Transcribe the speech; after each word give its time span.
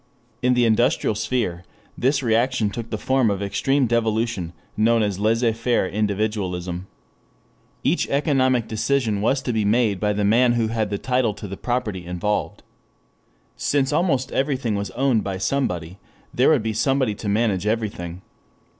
In 0.41 0.55
the 0.55 0.65
industrial 0.65 1.13
sphere 1.13 1.63
this 1.95 2.23
reaction 2.23 2.71
took 2.71 2.89
the 2.89 2.97
form 2.97 3.29
of 3.29 3.43
extreme 3.43 3.85
devolution, 3.85 4.51
known 4.75 5.03
as 5.03 5.19
laissez 5.19 5.53
faire 5.53 5.87
individualism. 5.87 6.87
Each 7.83 8.09
economic 8.09 8.67
decision 8.67 9.21
was 9.21 9.43
to 9.43 9.53
be 9.53 9.63
made 9.63 9.99
by 9.99 10.13
the 10.13 10.25
man 10.25 10.53
who 10.53 10.69
had 10.69 10.89
title 11.03 11.35
to 11.35 11.47
the 11.47 11.55
property 11.55 12.03
involved. 12.03 12.63
Since 13.55 13.93
almost 13.93 14.31
everything 14.31 14.73
was 14.73 14.89
owned 14.97 15.23
by 15.23 15.37
somebody, 15.37 15.99
there 16.33 16.49
would 16.49 16.63
be 16.63 16.73
somebody 16.73 17.13
to 17.13 17.29
manage 17.29 17.67
everything. 17.67 18.23